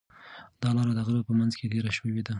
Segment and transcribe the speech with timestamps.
[0.61, 2.29] دا لاره د غره په منځ کې تېره شوې ده.